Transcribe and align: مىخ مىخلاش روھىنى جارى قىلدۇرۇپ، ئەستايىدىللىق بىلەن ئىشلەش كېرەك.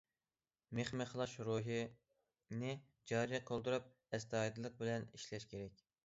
مىخ 0.77 0.87
مىخلاش 0.99 1.33
روھىنى 1.49 2.71
جارى 3.11 3.39
قىلدۇرۇپ، 3.49 3.91
ئەستايىدىللىق 4.17 4.79
بىلەن 4.81 5.05
ئىشلەش 5.19 5.47
كېرەك. 5.53 5.85